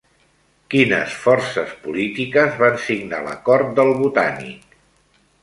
Quines 0.73 1.17
forces 1.25 1.75
polítiques 1.83 2.57
van 2.63 2.81
signar 2.87 3.21
l'acord 3.29 3.71
del 3.83 3.95
Botànic? 4.01 4.77